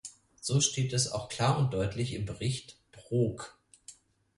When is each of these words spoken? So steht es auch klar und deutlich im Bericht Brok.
So 0.39 0.59
steht 0.61 0.93
es 0.93 1.11
auch 1.11 1.29
klar 1.29 1.59
und 1.59 1.75
deutlich 1.75 2.15
im 2.15 2.25
Bericht 2.25 2.75
Brok. 2.91 3.59